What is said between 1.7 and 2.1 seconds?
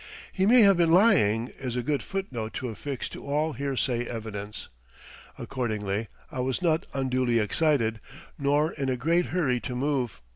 a good